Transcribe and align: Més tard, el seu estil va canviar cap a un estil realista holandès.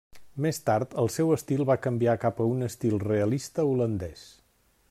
Més 0.43 0.59
tard, 0.69 0.95
el 1.01 1.11
seu 1.15 1.29
estil 1.35 1.61
va 1.71 1.77
canviar 1.83 2.17
cap 2.25 2.41
a 2.41 2.49
un 2.55 2.69
estil 2.71 2.99
realista 3.07 3.71
holandès. 3.75 4.27